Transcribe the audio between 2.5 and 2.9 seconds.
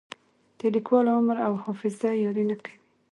نه کوي.